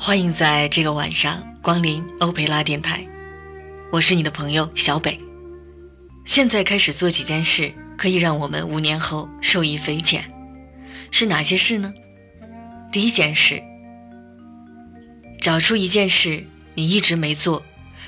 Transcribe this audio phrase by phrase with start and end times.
[0.00, 3.06] 欢迎在这个晚上光临欧佩拉电台，
[3.92, 5.20] 我是你的朋友小北。
[6.24, 10.32] 现在开始做几件事，可以让我们五年后受益匪浅，
[11.10, 11.92] 是哪些事呢？
[12.90, 13.62] 第一件事，
[15.40, 17.62] 找出一件事你一直没做，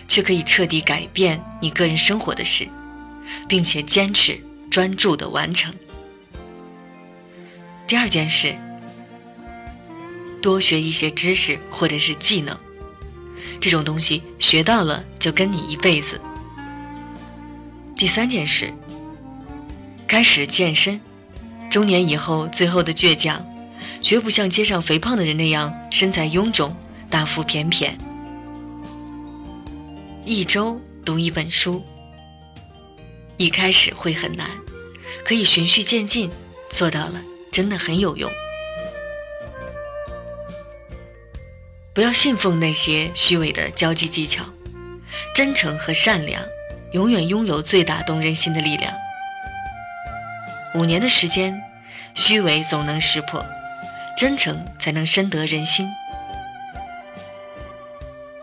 [0.09, 2.66] 却可以彻底改变你个人生活的事，
[3.47, 5.75] 并且坚持专注的完成。
[7.87, 8.57] 第二件事。
[10.41, 12.57] 多学一些知识或者是技能，
[13.61, 16.21] 这种东西学到了就跟你一辈子。
[17.97, 18.73] 第三件事，
[20.07, 21.01] 开始健身。
[21.71, 23.47] 中年以后，最后的倔强，
[24.03, 26.75] 绝不像街上肥胖的人那样身材臃肿、
[27.09, 27.97] 大腹便便。
[30.25, 31.84] 一周读一本书，
[33.37, 34.51] 一开始会很难，
[35.25, 36.31] 可以循序渐进，
[36.70, 37.23] 做到了
[37.53, 38.31] 真的很有用。
[42.01, 44.43] 不要信奉那些虚伪的交际技巧，
[45.34, 46.42] 真诚和善良
[46.92, 48.91] 永远拥有最打动人心的力量。
[50.75, 51.62] 五年的时间，
[52.15, 53.45] 虚伪总能识破，
[54.17, 55.91] 真诚才能深得人心。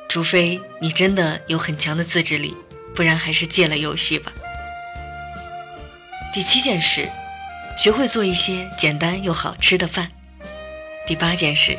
[0.08, 2.56] 除非你真的有很强的自制力，
[2.94, 4.32] 不然还是戒了游戏吧。
[6.32, 7.10] 第七件事，
[7.76, 10.12] 学会做一些简单又好吃的饭。
[11.08, 11.76] 第八件事。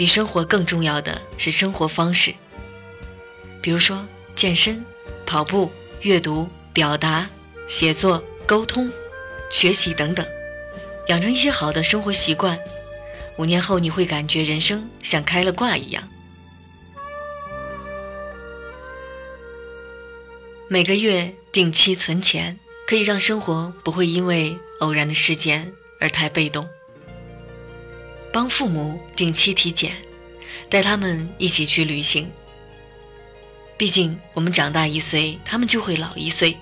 [0.00, 2.34] 比生活更重要的是生活方式，
[3.60, 4.82] 比如说健身、
[5.26, 5.70] 跑步、
[6.00, 7.28] 阅读、表达、
[7.68, 8.90] 写作、沟通、
[9.50, 10.26] 学习等等，
[11.08, 12.58] 养成一些好的生活习惯，
[13.36, 16.08] 五年后你会感觉人生像开了挂一样。
[20.66, 26.66] 每个月定期存钱，可以让生活不会因为偶然的事件而太被动。
[28.32, 29.96] 帮父母定期体检，
[30.68, 32.30] 带他们一起去旅行。
[33.76, 36.56] 毕竟我们长大一岁，他们就会老一岁。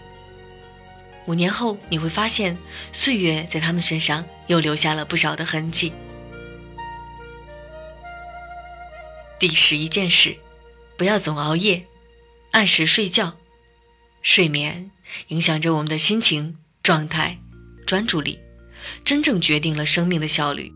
[1.26, 2.56] 五年后你会发现，
[2.92, 5.92] 岁月在他们身上又留下了不少的痕迹。
[9.38, 10.36] 第十一件事，
[10.96, 11.84] 不要总熬夜，
[12.52, 13.36] 按时睡觉。
[14.22, 14.90] 睡眠
[15.28, 17.38] 影响着我们的心情、状态、
[17.86, 18.38] 专注力，
[19.04, 20.72] 真正决定了生命的效率。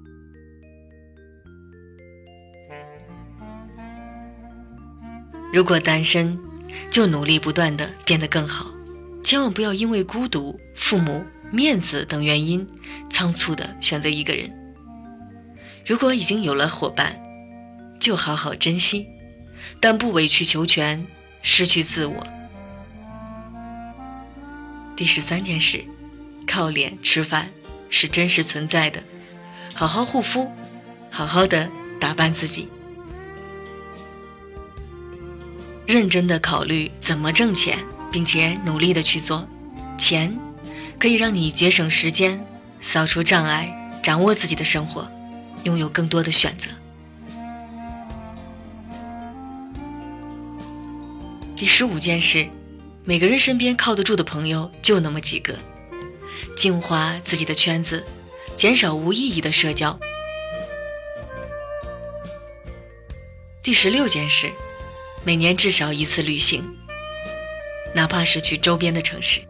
[5.53, 6.39] 如果单身，
[6.91, 8.73] 就努力不断的变得更好，
[9.23, 12.67] 千万不要因为孤独、父母、面子等原因，
[13.11, 14.51] 仓促的选择一个人。
[15.85, 17.21] 如果已经有了伙伴，
[18.01, 19.07] 就好好珍惜，
[19.79, 21.07] 但不委曲求全，
[21.43, 22.27] 失去自我。
[24.97, 25.84] 第十三件事，
[26.47, 27.51] 靠脸吃饭
[27.91, 29.03] 是真实存在的，
[29.75, 30.51] 好好护肤，
[31.11, 31.69] 好好的
[32.01, 32.69] 打扮自己。
[35.92, 37.78] 认真的考虑怎么挣钱，
[38.10, 39.47] 并且努力的去做，
[39.98, 40.34] 钱
[40.98, 42.42] 可以让你节省时间，
[42.80, 43.70] 扫除障碍，
[44.03, 45.06] 掌握自己的生活，
[45.64, 46.69] 拥有更多的选择。
[51.54, 52.48] 第十五件事，
[53.04, 55.59] 每个人身边靠得住的朋友就那么几个，
[56.56, 58.03] 净化自己的圈子，
[58.56, 60.00] 减少无意义的社交。
[63.62, 64.50] 第十六件事。
[65.25, 66.65] 每年至少一次旅行，
[67.94, 69.41] 哪怕是去周边的城市。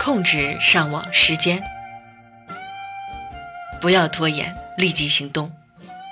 [0.00, 1.62] 控制上网时间，
[3.80, 5.52] 不要拖延，立即行动。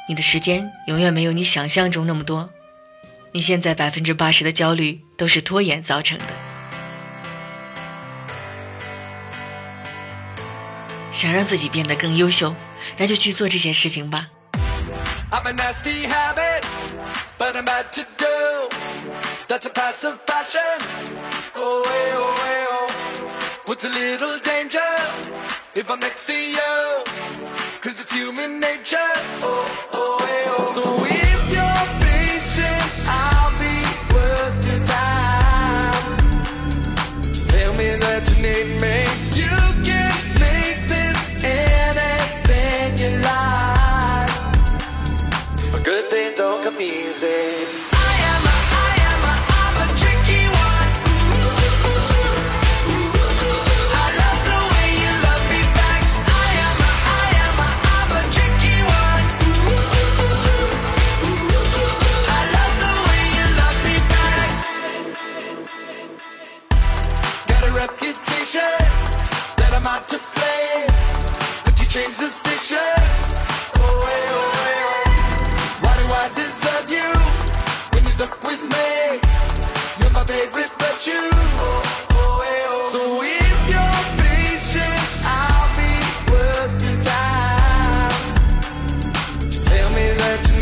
[0.09, 2.51] 你的时间永远没有你想象中那么多。
[3.33, 6.25] 你现在百分之八十的焦虑都是拖延造成的。
[11.11, 12.55] 想让自己变得更优秀，
[12.97, 14.31] 那就去做这些事情吧。
[17.47, 18.37] But I'm about to do.
[19.47, 20.79] That's a passive passion.
[21.55, 22.87] Oh, hey, oh, hey, oh.
[23.67, 24.91] What's a little danger
[25.75, 27.05] if I'm next to you?
[27.83, 29.13] Cause it's human nature.
[29.49, 30.65] Oh, oh, hey, oh.
[30.75, 31.06] So
[46.67, 47.96] up.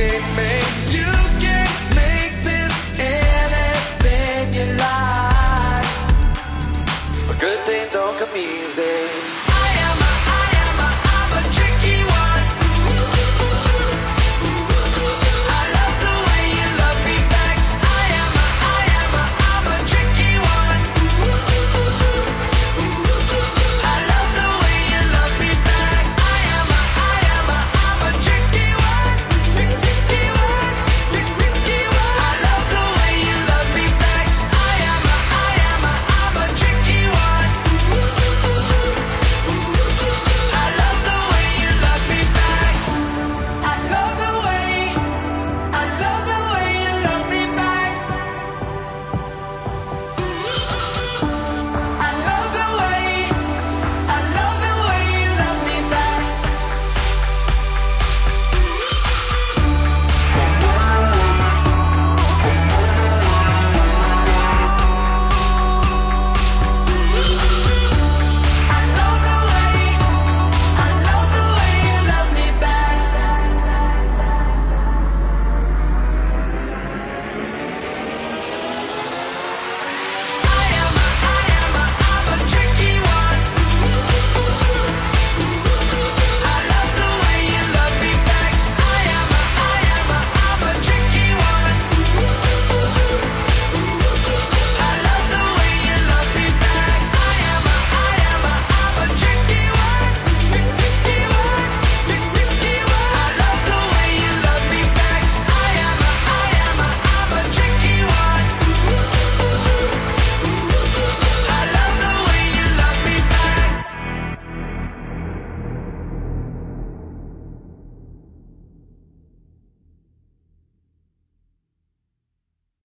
[0.04, 0.53] Make me.